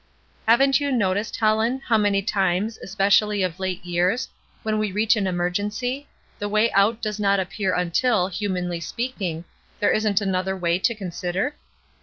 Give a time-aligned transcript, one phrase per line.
[0.47, 4.29] "Haven't you noticed, Helen, how many times, especially of late years,
[4.63, 6.07] when we reach an emer gency,
[6.39, 9.45] the way out does not appear until, humanly speaking,
[9.79, 11.53] there isn't another way to consider?"